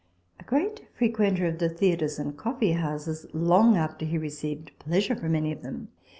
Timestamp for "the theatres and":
1.59-2.35